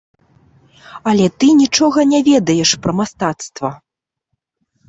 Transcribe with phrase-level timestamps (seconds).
[1.11, 3.69] Але ты нічога не ведаеш пра мастацтва.